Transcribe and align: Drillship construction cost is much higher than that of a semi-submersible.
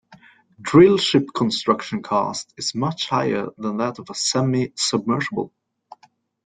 Drillship 0.59 1.27
construction 1.31 2.01
cost 2.01 2.55
is 2.57 2.73
much 2.73 3.07
higher 3.07 3.49
than 3.59 3.77
that 3.77 3.99
of 3.99 4.09
a 4.09 4.15
semi-submersible. 4.15 5.53